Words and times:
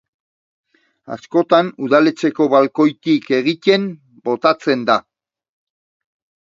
Askotan 1.15 1.69
udaletxeko 1.87 2.47
balkoitik 2.55 3.31
egiten 3.41 3.87
botatzen 4.31 4.89
da. 4.93 4.99